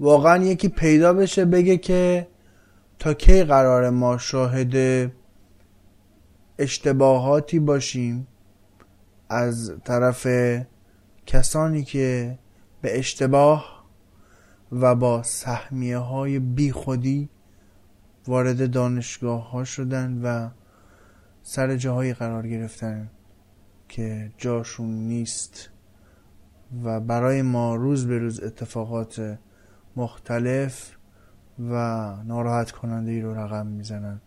واقعا 0.00 0.44
یکی 0.44 0.68
پیدا 0.68 1.12
بشه 1.12 1.44
بگه 1.44 1.76
که 1.76 2.28
تا 2.98 3.14
کی 3.14 3.44
قرار 3.44 3.90
ما 3.90 4.18
شاهد 4.18 5.12
اشتباهاتی 6.58 7.58
باشیم 7.58 8.26
از 9.28 9.72
طرف 9.84 10.26
کسانی 11.26 11.84
که 11.84 12.38
به 12.82 12.98
اشتباه 12.98 13.86
و 14.72 14.94
با 14.94 15.22
سهمیه 15.22 15.98
های 15.98 16.38
بی 16.38 16.72
خودی 16.72 17.28
وارد 18.26 18.70
دانشگاه 18.70 19.50
ها 19.50 19.64
شدن 19.64 20.20
و 20.22 20.50
سر 21.42 21.76
جاهایی 21.76 22.14
قرار 22.14 22.48
گرفتن 22.48 23.10
که 23.88 24.32
جاشون 24.38 24.90
نیست 24.90 25.70
و 26.84 27.00
برای 27.00 27.42
ما 27.42 27.74
روز 27.74 28.06
به 28.06 28.18
روز 28.18 28.40
اتفاقات 28.42 29.38
مختلف 29.96 30.96
و 31.58 31.74
ناراحت 32.24 32.70
کننده 32.70 33.10
ای 33.10 33.20
رو 33.20 33.34
رقم 33.34 33.66
می‌زنن. 33.66 34.20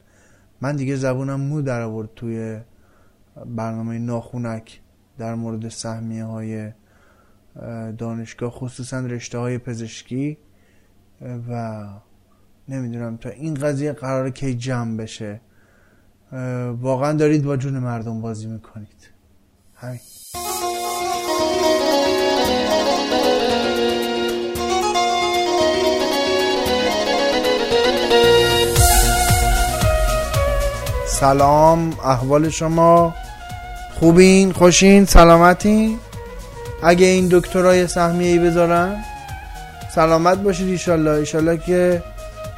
من 0.61 0.75
دیگه 0.75 0.95
زبونم 0.95 1.41
مو 1.41 1.61
در 1.61 1.81
آورد 1.81 2.09
توی 2.15 2.59
برنامه 3.45 3.99
ناخونک 3.99 4.81
در 5.17 5.35
مورد 5.35 5.69
سهمیه 5.69 6.25
های 6.25 6.71
دانشگاه 7.97 8.51
خصوصا 8.51 8.99
رشته 8.99 9.37
های 9.37 9.57
پزشکی. 9.57 10.37
و 11.49 11.83
نمی‌دونم 12.67 13.17
تا 13.17 13.29
این 13.29 13.53
قضیه 13.53 13.93
قرار 13.93 14.29
کی 14.29 14.55
جمع 14.55 14.97
بشه. 14.97 15.41
واقعا 16.81 17.13
دارید 17.13 17.43
با 17.43 17.57
جون 17.57 17.79
مردم 17.79 18.21
بازی 18.21 18.47
می‌کنید. 18.47 19.09
همین. 19.75 19.99
سلام 31.19 31.93
احوال 32.05 32.49
شما 32.49 33.13
خوبین 33.99 34.51
خوشین 34.51 35.05
سلامتین؟ 35.05 35.99
اگه 36.83 37.05
این 37.05 37.27
دکترای 37.31 37.87
سهمیه 37.87 38.31
ای 38.31 38.39
بذارن؟ 38.39 39.03
سلامت 39.95 40.37
باشید 40.37 40.67
ایشالله. 40.67 41.11
ایشالله 41.11 41.57
که 41.57 42.03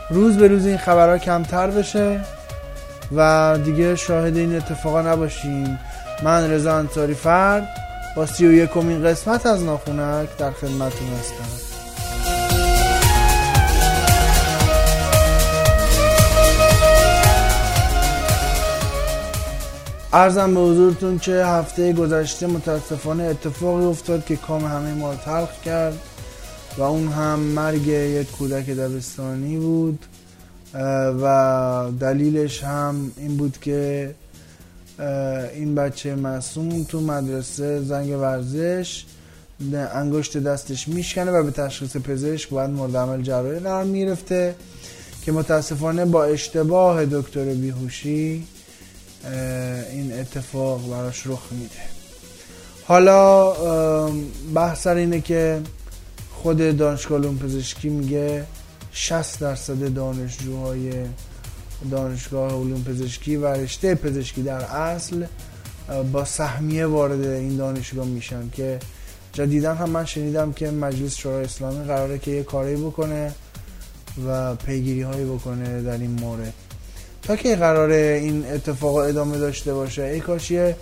روز 0.09 0.38
به 0.38 0.48
روز 0.48 0.66
این 0.66 0.78
خبرها 0.78 1.18
کمتر 1.18 1.68
بشه 1.68 2.20
و 3.16 3.58
دیگه 3.66 3.95
شاهد 3.95 4.38
این 4.38 4.56
اتفاقا 4.56 5.02
نباشیم 5.02 5.80
من 6.23 6.52
رضا 6.52 6.78
انصاری 6.78 7.14
فرد 7.14 7.68
با 8.16 8.25
سی 8.25 8.48
و 8.48 8.52
یکمین 8.52 9.03
قسمت 9.03 9.46
از 9.46 9.64
ناخونک 9.64 10.38
در 10.38 10.52
خدمتتون 10.52 11.08
هستم. 11.20 11.70
ارزم 20.14 20.54
به 20.54 20.59
حضورتون 20.59 21.20
که 21.20 21.31
هفته 21.31 21.94
گذشته 21.94 22.48
متاسفانه 22.48 23.23
اتفاقی 23.23 23.86
افتاد 23.86 24.26
که 24.26 24.36
کام 24.36 24.66
همه 24.66 24.94
ما 24.94 25.16
تلخ 25.16 25.62
کرد 25.62 26.00
و 26.78 26.81
اون 26.81 27.08
هم 27.08 27.40
مرگ 27.40 27.88
یک 27.88 28.31
کودک 28.31 28.70
دبستانی 28.70 29.58
بود 29.58 30.06
و 31.22 31.86
دلیلش 32.00 32.64
هم 32.64 33.12
این 33.18 33.38
بود 33.38 33.58
که 33.62 34.16
این 35.56 35.76
بچه 35.76 36.16
معصوم 36.16 36.84
تو 36.84 37.02
مدرسه 37.02 37.81
زنگ 37.81 38.20
ورزش 38.20 39.06
انگشت 39.94 40.38
دستش 40.38 40.88
میشکنه 40.88 41.31
و 41.31 41.44
به 41.44 41.52
تشخیص 41.52 41.98
پزشک 41.98 42.50
باید 42.50 42.70
مورد 42.70 42.98
عمل 42.98 43.22
جراحی 43.22 43.59
قرار 43.59 43.84
می‌رفته 43.84 44.56
که 45.25 45.31
متاسفانه 45.31 46.06
با 46.06 46.23
اشتباه 46.23 47.06
دکتر 47.06 47.46
بیهوشی 47.46 48.44
این 49.91 50.13
اتفاق 50.19 50.90
براش 50.90 51.28
رخ 51.28 51.41
میده. 51.51 51.81
حالا 52.85 53.53
بحث 54.56 54.88
اینه 54.88 55.22
که 55.22 55.62
خود 56.31 56.78
دانشگاه 56.78 57.19
علوم 57.19 57.38
پزشکی 57.38 57.90
میگه 57.90 58.46
60 58.91 59.40
درصد 59.40 59.94
دانشجوهای 59.94 60.91
دانشگاه 61.91 62.51
علوم 62.51 62.84
پزشکی 62.84 63.35
و 63.35 63.47
رشته 63.47 63.96
پزشکی 63.96 64.44
در 64.44 64.62
اصل 64.62 65.25
با 66.12 66.25
سهمیه 66.25 66.85
وارد 66.85 67.25
این 67.25 67.57
دانشگاه 67.57 68.06
میشن 68.06 68.50
که 68.50 68.79
جدیدا 69.34 69.75
هم 69.75 69.90
من 69.90 70.06
شنیدم 70.06 70.53
که 70.53 70.72
مجلس 70.72 71.16
شورای 71.16 71.44
اسلامی 71.44 71.85
قراره 71.85 72.19
که 72.19 72.31
یه 72.31 72.44
کاری 72.44 72.75
بکنه 72.75 73.34
و 74.28 74.56
پیگیری 74.56 75.01
هایی 75.01 75.25
بکنه 75.25 75.81
در 75.81 75.97
این 75.97 76.12
مورد. 76.12 76.53
تا 77.22 77.36
که 77.36 77.56
قراره 77.56 78.20
این 78.24 78.46
اتفاق 78.46 78.96
ادامه 78.96 79.38
داشته 79.38 79.74
باشه. 79.74 80.04
ای 80.04 80.20
کاش 80.20 80.52
یه 80.52 80.76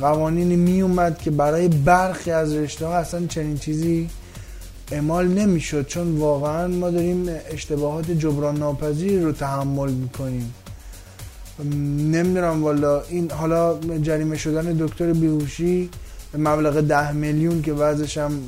قوانینی 0.00 0.56
می 0.56 0.80
اومد 0.80 1.18
که 1.18 1.30
برای 1.30 1.68
برخی 1.68 2.30
از 2.30 2.54
رشته 2.54 2.86
ها 2.86 2.96
اصلا 2.96 3.26
چنین 3.26 3.58
چیزی 3.58 4.08
اعمال 4.92 5.28
نمی‌شد. 5.28 5.86
چون 5.86 6.16
واقعا 6.16 6.68
ما 6.68 6.90
داریم 6.90 7.26
اشتباهات 7.50 8.10
جبران 8.10 8.56
ناپذیر 8.56 9.22
رو 9.22 9.32
تحمل 9.32 9.90
می‌کنیم. 9.90 10.54
نمی‌دونم 12.14 12.64
والا 12.64 13.02
این 13.02 13.30
حالا 13.30 13.78
جریمه 14.02 14.36
شدن 14.36 14.72
دکتر 14.72 15.12
بیهوشی 15.12 15.90
مبلغ 16.38 16.80
ده 16.80 17.12
میلیون 17.12 17.62
که 17.62 17.72
وضعش 17.72 18.18
هم 18.18 18.40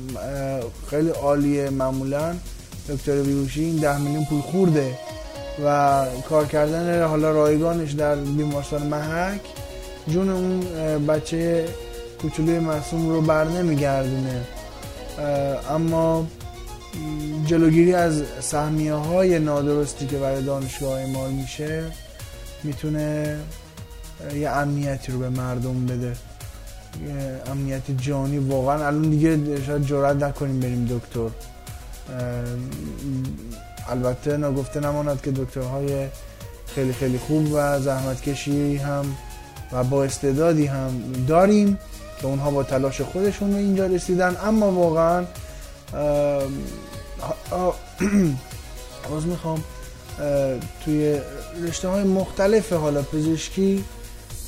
خیلی 0.89 1.09
عالیه 1.09 1.69
معمولا. 1.69 2.35
دکتر 2.89 3.21
بیهوشی 3.21 3.63
این 3.63 3.75
ده 3.75 3.97
میلیون 3.97 4.25
پول 4.25 4.41
خورده. 4.41 4.97
و 5.65 6.05
کار 6.29 6.45
کردن 6.45 7.03
حالا 7.03 7.31
رایگانش 7.31 7.91
در 7.91 8.15
بیمارستان 8.15 8.87
محک 8.87 9.41
جون 10.07 10.29
اون 10.29 10.59
بچه 11.05 11.65
کوچولوی 12.21 12.59
معصوم 12.59 13.09
رو 13.09 13.21
بر 13.21 13.43
نمیگردونه. 13.43 14.41
اما 15.69 16.27
جلوگیری 17.45 17.93
از 17.93 18.23
سهمیه 18.39 18.93
های 18.93 19.39
نادرستی 19.39 20.07
که 20.07 20.17
برای 20.17 20.43
دانشگاه 20.43 20.99
اعمال 20.99 21.31
میشه 21.31 21.83
می‌تونه 22.63 23.37
یه 24.35 24.49
امنیتی 24.49 25.11
رو 25.11 25.19
به 25.19 25.29
مردم 25.29 25.85
بده. 25.85 26.13
امنیت 27.51 27.91
جانی 27.97 28.37
واقعا. 28.37 28.87
الان 28.87 29.01
دیگه 29.01 29.61
شاید 29.65 29.85
جرات 29.85 30.23
نکنیم 30.23 30.59
بریم 30.59 30.85
دکتر. 30.85 31.29
البته 33.89 34.37
نگفته 34.37 34.79
نماند 34.79 35.21
که 35.21 35.31
دکترهای 35.31 36.07
خیلی 36.75 36.93
خیلی 36.93 37.17
خوب 37.17 37.53
و 37.53 37.79
زحمتکشی 37.79 38.77
هم 38.77 39.05
و 39.71 39.83
با 39.83 40.03
استعدادی 40.03 40.65
هم 40.65 41.01
داریم 41.27 41.77
که 42.21 42.27
اونها 42.27 42.51
با 42.51 42.63
تلاش 42.63 43.01
خودشون 43.01 43.51
به 43.51 43.57
اینجا 43.57 43.85
رسیدن. 43.85 44.37
اما 44.43 44.71
واقعا 44.71 45.25
از 49.17 49.25
می‌خوام 49.31 49.63
توی 50.85 51.19
رشته 51.67 51.87
های 51.87 52.03
مختلف 52.03 52.73
حالا 52.73 53.01
پزشکی 53.01 53.83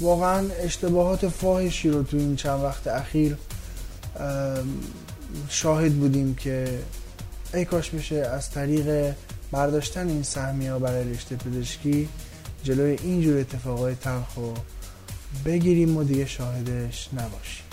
واقعا 0.02 0.46
اشتباهات 0.60 1.28
فاحشی 1.28 1.90
رو 1.90 2.04
توی 2.04 2.20
این 2.20 2.36
چند 2.36 2.64
وقت 2.64 2.88
اخیر 2.88 3.38
شاهد 5.50 5.94
بودیم 5.94 6.36
که 6.36 6.80
ای 7.54 7.66
کاش 7.66 7.90
بشه 7.90 8.16
از 8.16 8.50
طریق 8.50 9.14
برداشتن 9.52 10.08
این 10.08 10.24
سهمی 10.24 10.68
ها 10.68 10.80
برای 10.80 11.14
رشته 11.14 11.36
پزشکی 11.36 12.10
جلوی 12.64 12.98
اینجور 13.04 13.38
اتفاقای 13.38 13.96
تلخ 13.96 14.36
رو 14.36 14.54
بگیریم 15.46 15.98
و 15.98 16.04
دیگه 16.04 16.26
شاهدش 16.26 17.10
نباشیم. 17.14 17.64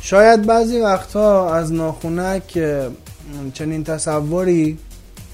شاید 0.00 0.46
بعضی 0.46 0.78
وقتها 0.78 1.54
از 1.54 1.72
ناخونک 1.72 2.58
چنین 3.54 3.84
تصوری 3.84 4.78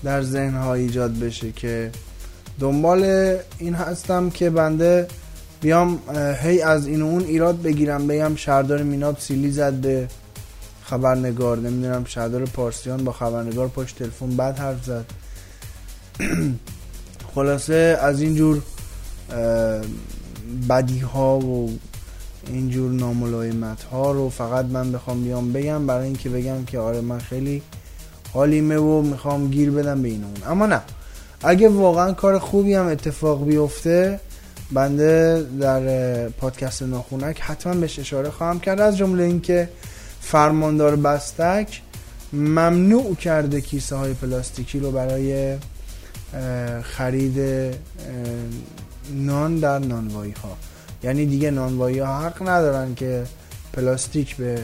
در 0.04 0.22
ذهنها 0.22 0.74
ایجاد 0.74 1.18
بشه 1.18 1.52
که 1.52 1.90
دنبال 2.60 3.04
این 3.58 3.74
هستم 3.74 4.30
که 4.30 4.50
بنده 4.50 5.08
بیام 5.64 5.98
هی 6.42 6.62
از 6.62 6.86
این 6.86 7.02
و 7.02 7.06
اون 7.06 7.24
ایراد 7.24 7.62
بگیرم 7.62 8.06
بگم 8.06 8.36
شهردار 8.36 8.82
میناب 8.82 9.18
سیلی 9.18 9.50
زد 9.50 9.72
به 9.72 10.08
خبرنگار 10.82 11.58
نمی‌دونم 11.58 12.04
شهردار 12.04 12.44
پارسیان 12.44 13.04
با 13.04 13.12
خبرنگار 13.12 13.68
پشت 13.68 13.98
تلفن 13.98 14.36
بعد 14.36 14.58
حرف 14.58 14.84
زد. 14.84 15.04
خلاصه 17.34 17.98
از 18.00 18.20
اینجور 18.20 18.62
بدی 20.68 20.98
ها 20.98 21.38
و 21.38 21.70
اینجور 22.46 22.90
ناملایمت 22.90 23.82
ها 23.82 24.12
رو 24.12 24.28
فقط 24.28 24.64
من 24.64 24.92
بخوام 24.92 25.24
بیام 25.24 25.52
بگم 25.52 25.86
برای 25.86 26.04
اینکه 26.04 26.28
بگم 26.28 26.64
که 26.64 26.78
آره 26.78 27.00
من 27.00 27.18
خیلی 27.18 27.62
حالیمه 28.32 28.76
و 28.76 29.02
می‌خوام 29.02 29.50
گیر 29.50 29.70
بدم 29.70 30.02
به 30.02 30.08
این 30.08 30.24
اون. 30.24 30.52
اما 30.52 30.66
نه. 30.66 30.80
اگه 31.42 31.68
واقعا 31.68 32.12
کار 32.12 32.38
خوبی 32.38 32.74
هم 32.74 32.86
اتفاق 32.86 33.44
بیفته 33.44 34.20
بنده 34.74 35.46
در 35.60 36.28
پادکست 36.28 36.82
ناخونک 36.82 37.40
حتما 37.40 37.74
بهش 37.74 37.98
اشاره 37.98 38.30
خواهم 38.30 38.60
کرد. 38.60 38.80
از 38.80 38.96
جمله 38.96 39.22
اینکه 39.24 39.68
فرماندار 40.20 40.96
بستک 40.96 41.82
ممنوع 42.32 43.14
کرده 43.14 43.60
کیسه 43.60 43.96
های 43.96 44.14
پلاستیکی 44.14 44.78
رو 44.78 44.90
برای 44.90 45.56
خرید 46.82 47.38
نان 49.14 49.58
در 49.58 49.78
نانوایی 49.78 50.32
ها 50.32 50.56
یعنی 51.02 51.26
دیگه 51.26 51.50
نانوایی 51.50 51.98
ها 51.98 52.20
حق 52.20 52.48
ندارن 52.48 52.94
که 52.94 53.24
پلاستیک 53.72 54.36
به 54.36 54.58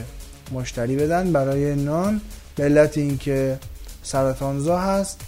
مشتری 0.51 0.95
بدن. 0.95 1.31
برای 1.31 1.75
نان 1.75 2.21
به 2.55 2.63
علت 2.63 2.97
اینکه 2.97 3.59
سرطانزا 4.03 4.79
هست 4.79 5.21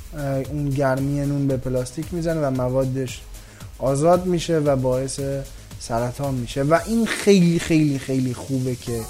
اون 0.49 0.69
گرمی 0.69 1.25
نون 1.25 1.47
به 1.47 1.57
پلاستیک 1.57 2.13
می‌زنه 2.13 2.47
و 2.47 2.51
موادش 2.51 3.21
آزاد 3.79 4.25
میشه 4.25 4.57
و 4.57 4.75
باعث 4.75 5.19
سرطان 5.79 6.33
میشه. 6.33 6.63
و 6.63 6.79
این 6.87 7.05
خیلی 7.05 7.59
خیلی 7.59 7.99
خیلی 7.99 8.33
خوبه 8.33 8.75
که 8.75 9.01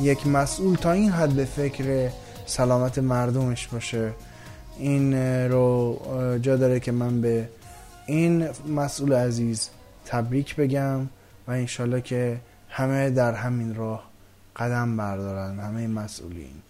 یک 0.00 0.26
مسئول 0.26 0.76
تا 0.76 0.92
این 0.92 1.10
حد 1.10 1.30
به 1.30 1.44
فکر 1.44 2.10
سلامت 2.46 2.98
مردمش 2.98 3.66
باشه. 3.66 4.12
این 4.78 5.14
رو 5.50 5.98
جا 6.42 6.56
داره 6.56 6.80
که 6.80 6.92
من 6.92 7.20
به 7.20 7.48
این 8.06 8.48
مسئول 8.68 9.12
عزیز 9.12 9.68
تبریک 10.06 10.56
بگم 10.56 11.00
و 11.48 11.50
انشالله 11.50 12.00
که 12.00 12.40
همه 12.68 13.10
در 13.10 13.34
همین 13.34 13.74
راه 13.74 14.10
قدم 14.56 14.96
بردارن 14.96 15.58
همه 15.58 15.86
مسئولین. 15.86 16.62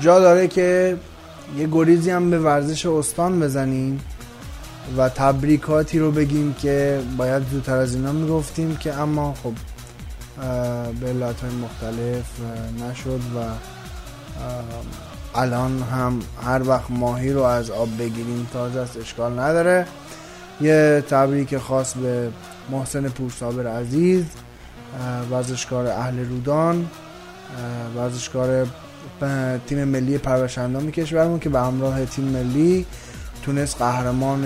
جا 0.00 0.20
داره 0.20 0.48
که 0.48 0.96
یه 1.58 1.68
گریزی 1.72 2.10
هم 2.10 2.30
به 2.30 2.38
ورزش 2.38 2.86
استان 2.86 3.40
بزنیم 3.40 4.00
و 4.96 5.08
تبریکاتی 5.08 5.98
رو 5.98 6.10
بگیم 6.10 6.54
که 6.54 7.00
باید 7.16 7.42
زودتر 7.50 7.76
از 7.76 7.94
اینا 7.94 8.12
می‌گفتیم 8.12 8.76
که 8.76 8.94
اما 8.94 9.34
خب 9.42 9.52
به 11.00 11.06
علت 11.06 11.44
مختلف 11.44 12.24
نشد 12.90 13.20
و 13.36 13.38
الان 15.34 15.82
هم 15.82 16.20
هر 16.44 16.68
وقت 16.68 16.90
ماهی 16.90 17.32
رو 17.32 17.42
از 17.42 17.70
آب 17.70 17.88
بگیریم 17.98 18.48
تازه 18.52 18.80
است 18.80 18.96
اشکال 18.96 19.38
نداره. 19.38 19.86
یه 20.60 21.04
تبریک 21.10 21.58
خاص 21.58 21.94
به 21.94 22.28
محسن 22.70 23.08
پورصابر 23.08 23.66
عزیز 23.66 24.24
ورزشکار 25.30 25.86
اهل 25.86 26.18
رودان 26.28 26.90
ورزشکار 27.96 28.66
تیم 29.66 29.84
ملی 29.84 30.18
پرورشندان 30.18 30.90
کشورمون 30.90 31.38
که 31.38 31.48
به 31.48 31.60
همراه 31.60 32.04
تیم 32.04 32.24
ملی 32.24 32.86
تونست 33.42 33.78
قهرمان 33.78 34.44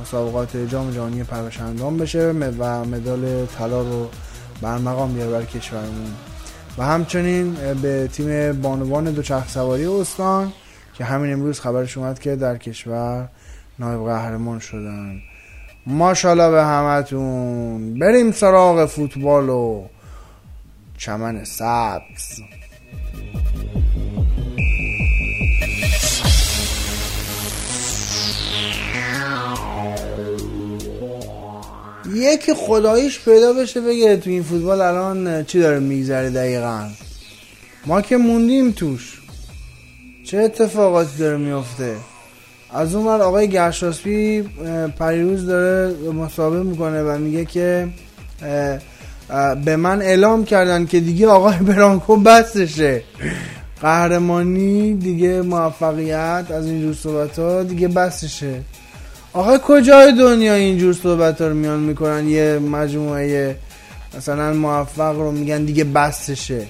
مسابقات 0.00 0.56
جام 0.56 0.90
جهانی 0.90 1.24
پرورشندان 1.24 1.96
بشه 1.96 2.30
و 2.58 2.84
مدال 2.84 3.46
طلا 3.46 3.82
رو 3.82 4.08
برمقام 4.62 5.12
بیاره 5.14 5.30
برای 5.30 5.46
کشورمون. 5.46 6.14
و 6.78 6.84
همچنین 6.84 7.56
به 7.82 8.08
تیم 8.12 8.52
بانوان 8.52 9.04
دوچرخ 9.04 9.48
سواری 9.48 9.86
استان 9.86 10.52
که 10.94 11.04
همین 11.04 11.32
امروز 11.32 11.60
خبرش 11.60 11.98
اومد 11.98 12.18
که 12.18 12.36
در 12.36 12.56
کشور 12.56 13.28
نایب 13.78 14.04
قهرمان 14.04 14.58
شدن. 14.58 15.20
ماشاءالله 15.86 16.50
به 16.50 16.64
همتون. 16.64 17.98
بریم 17.98 18.32
سراغ 18.32 18.86
فوتبال 18.86 19.48
و 19.48 19.84
چمن 20.98 21.44
سبز. 21.44 22.40
یکی 32.16 32.54
خداییش 32.54 33.20
پیدا 33.24 33.52
بشه 33.52 33.80
بگه 33.80 34.16
تو 34.16 34.30
این 34.30 34.42
فوتبال 34.42 34.80
الان 34.80 35.44
چی 35.44 35.60
داره 35.60 35.78
میگذره 35.78 36.30
دقیقا؟ 36.30 36.88
ما 37.86 38.00
که 38.00 38.16
موندیم 38.16 38.70
توش. 38.70 39.20
چه 40.24 40.38
اتفاقاتی 40.38 41.18
داره 41.18 41.36
میفته 41.36 41.96
از 42.70 42.94
اون 42.94 43.06
من 43.06 43.20
آقای 43.20 43.48
گرشاسپی 43.48 44.42
پریروز 44.98 45.46
داره 45.46 45.94
مصابه 46.10 46.62
می‌کنه 46.62 47.02
و 47.02 47.18
میگه 47.18 47.44
که 47.44 47.88
به 49.64 49.76
من 49.76 50.02
اعلام 50.02 50.44
کردن 50.44 50.86
که 50.86 51.00
دیگه 51.00 51.28
آقای 51.28 51.56
برانکو 51.56 52.16
بستشه. 52.16 53.02
قهرمانی 53.80 54.94
دیگه 54.94 55.42
موفقیت 55.42 56.44
از 56.50 56.66
اینجور 56.66 56.94
صحبت 56.94 57.38
ها 57.38 57.62
دیگه 57.62 57.88
بستشه. 57.88 58.62
آقا 59.36 59.58
کجای 59.58 60.12
دنیا 60.12 60.54
اینجور 60.54 60.92
صحبت 60.92 61.40
رو 61.40 61.54
میان 61.54 61.80
می‌کنن؟ 61.80 62.28
یه 62.28 62.58
مجموعه 62.58 63.56
مثلا 64.16 64.52
موفق 64.52 65.16
رو 65.16 65.30
میگن 65.30 65.64
دیگه 65.64 65.84
بستشه 65.84 66.66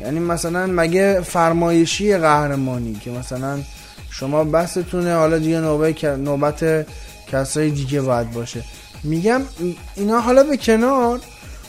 یعنی 0.00 0.18
مثلا 0.18 0.66
مگه 0.66 1.20
فرمایشی 1.20 2.16
قهرمانی 2.16 2.94
که 2.94 3.10
مثلا 3.10 3.58
شما 4.10 4.44
بستتونه 4.44 5.14
حالا 5.14 5.38
دیگه 5.38 5.60
نوبت, 5.60 6.04
نوبت 6.04 6.86
کسای 7.32 7.70
دیگه 7.70 8.00
باید 8.00 8.30
باشه. 8.32 8.64
میگم 9.04 9.40
اینا 9.96 10.20
حالا 10.20 10.42
به 10.42 10.56
کنار 10.56 11.20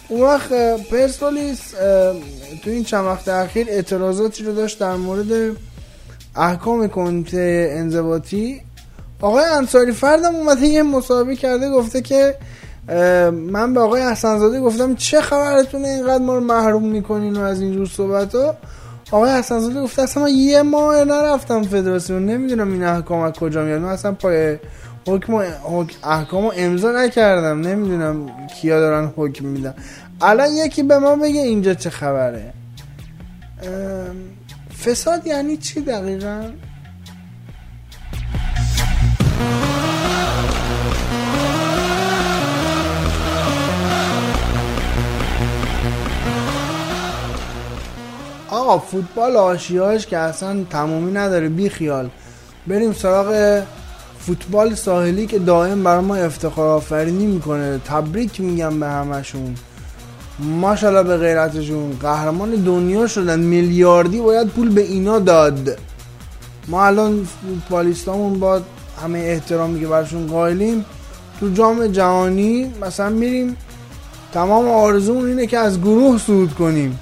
اون 0.08 0.22
وقت 0.22 0.52
پرسپولیس 0.92 1.72
تو 2.64 2.70
این 2.70 2.84
چند 2.84 3.06
وقت 3.06 3.28
اخیر 3.28 3.68
اعتراضاتی 3.70 4.44
رو 4.44 4.56
داشت 4.56 4.80
در 4.80 4.96
مورد 4.96 5.56
احکام 6.36 6.88
کمیته 6.88 7.74
انضباطی. 7.78 8.62
آقای 9.22 9.46
انصاری 9.46 9.92
فردم 9.92 10.36
اومده 10.36 10.68
یه 10.68 10.84
مصاحبه 10.84 11.36
کرده 11.36 11.70
گفته 11.70 12.02
که 12.02 12.36
من 13.32 13.74
به 13.74 13.80
آقای 13.80 14.02
حسنزاده 14.02 14.60
گفتم 14.60 14.96
چه 14.96 15.22
خبرتونه 15.22 15.88
اینقدر 15.88 16.24
ما 16.24 16.36
رو 16.36 16.42
محروم 16.42 16.84
می‌کنین 16.84 17.38
و 17.38 17.42
از 17.42 17.62
اینجور 17.62 17.88
صحبت 17.88 18.36
ها 18.36 18.56
آقای 19.12 19.32
حسنزاده 19.32 19.82
گفته 19.82 20.02
اصلا 20.02 20.30
یه 20.30 20.62
ماه 20.62 21.04
نرفتم 21.04 21.64
فدراسیون 21.64 22.26
نمی‌دونم 22.26 22.72
این 22.72 22.84
احکام 22.84 23.22
از 23.22 23.34
کجا 23.34 23.64
میاد. 23.64 23.82
من 23.82 23.90
اصلا 23.90 24.12
پای 24.12 24.58
حکم 25.08 25.34
احکام 26.04 26.46
رو 26.46 26.54
امضا 26.56 26.92
نکردم 26.92 27.62
نمی‌دونم 27.62 28.30
کیا 28.62 28.80
دارن 28.80 29.12
حکم 29.16 29.46
میدن. 29.46 29.74
الان 30.22 30.50
یکی 30.54 30.84
به 30.84 30.98
ما 30.98 31.16
بگه 31.16 31.42
اینجا 31.42 31.74
چه 31.74 31.90
خبره. 31.90 32.54
فساد 34.86 35.28
یعنی 35.28 35.58
چی 35.58 35.82
دقیقا؟ 35.82 36.42
آقا 48.70 48.80
فوتبال 48.80 49.38
آشیاش 49.38 50.08
که 50.08 50.18
اصلا 50.18 50.64
تمومی 50.70 51.12
نداره 51.12 51.50
بی 51.50 51.70
خیال. 51.70 52.10
بریم 52.68 52.94
سراغ 52.94 53.64
فوتبال 54.20 54.76
ساحلی 54.76 55.26
که 55.28 55.40
دائم 55.40 55.84
برای 55.84 56.04
ما 56.06 56.16
افتخار 56.16 56.68
آفرینی 56.68 57.26
می‌کنه. 57.26 57.80
تبریک 57.86 58.42
میگم 58.42 58.80
به 58.80 58.88
همشون 58.88 59.56
ماشاءالله 60.40 61.04
به 61.04 61.18
غیرتشون. 61.18 61.98
قهرمان 62.02 62.52
دنیا 62.52 63.08
شدن. 63.08 63.40
میلیاردی 63.40 64.22
باید 64.22 64.48
پول 64.48 64.70
به 64.70 64.82
اینا 64.82 65.20
داد. 65.20 65.80
ما 66.68 66.86
الان 66.86 67.28
فوتبالیستامون 67.42 68.40
با 68.40 68.62
همه 69.04 69.20
احترامی 69.20 69.80
که 69.80 69.88
برشون 69.88 70.28
قائلیم 70.28 70.86
تو 71.40 71.54
جام 71.54 71.88
جهانی 71.88 72.74
مثلا 72.82 73.10
میریم. 73.10 73.58
تمام 74.34 74.68
آرزومون 74.68 75.28
اینه 75.28 75.48
که 75.48 75.58
از 75.58 75.82
گروه 75.82 76.18
صعود 76.18 76.54
کنیم. 76.54 77.00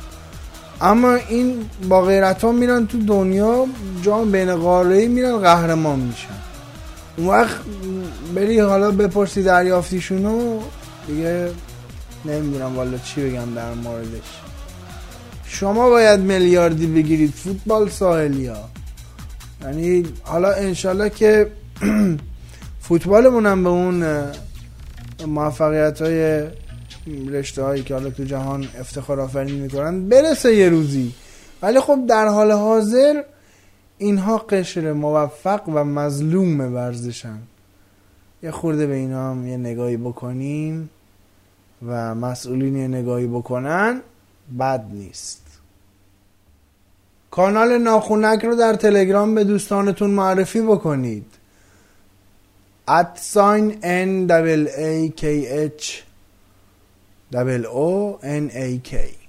اما 0.82 1.14
این 1.14 1.70
با 1.90 2.02
غیرت 2.02 2.44
ها 2.44 2.52
میرن 2.52 2.88
تو 2.88 3.00
دنیا 3.00 3.66
جام 4.02 4.32
بین 4.32 4.56
قاره 4.56 5.08
میرن 5.08 5.38
قهرمان 5.38 6.00
میشن. 6.00 6.28
اون 7.18 7.28
وقت 7.28 7.58
بری 8.36 8.60
حالا 8.60 8.92
بپرسی 8.92 9.44
دریافتیشونو 9.44 10.60
دیگه 11.08 11.50
نمی‌دونم 12.26 12.76
والا 12.76 12.98
چی 12.98 13.30
بگم 13.30 13.54
در 13.56 13.74
موردش. 13.74 14.42
شما 15.46 15.90
باید 15.90 16.20
میلیاردی 16.20 16.88
بگیرید 16.88 17.32
فوتبال 17.32 17.90
ساحلی 17.90 18.48
ها 18.48 18.70
یعنی 19.62 20.06
حالا 20.24 20.52
انشالله 20.52 21.10
که 21.10 21.52
فوتبالمون 22.88 23.46
هم 23.46 23.64
به 23.64 23.70
اون 23.70 24.04
موفقیت 25.28 26.02
های 26.02 26.44
رشته 27.30 27.64
هایی 27.64 27.84
که 27.84 27.94
حالا 27.94 28.10
تو 28.10 28.24
جهان 28.24 28.68
افتخار 28.80 29.20
آفرینی 29.20 29.60
می‌کنن 29.60 30.10
برسه 30.10 30.56
یه 30.56 30.70
روزی. 30.70 31.14
ولی 31.62 31.80
خب 31.80 32.00
در 32.08 32.28
حال 32.28 32.52
حاضر 32.52 33.24
اینها 33.98 34.38
قشر 34.38 34.94
موفق 34.94 35.62
و 35.68 35.84
مظلوم 35.84 36.74
ورزشن. 36.74 37.38
یه 38.44 38.52
خورده 38.52 38.88
به 38.88 38.96
اینا 38.96 39.32
هم 39.32 39.48
یه 39.48 39.58
نگاهی 39.58 39.98
بکنیم 39.98 40.90
و 41.88 42.16
مسئولین 42.16 42.76
یه 42.76 42.88
نگاهی 42.88 43.28
بکنن 43.28 44.02
بد 44.60 44.86
نیست. 44.92 45.42
کانال 47.32 47.78
ناخونک 47.78 48.46
رو 48.46 48.56
در 48.56 48.74
تلگرام 48.74 49.36
به 49.36 49.44
دوستانتون 49.44 50.10
معرفی 50.10 50.62
بکنید. 50.62 51.26
at 52.88 53.18
sign 53.20 53.84
double 57.30 57.66
O 57.68 58.20
N 58.24 58.50
A 58.54 58.80
K. 58.80 59.27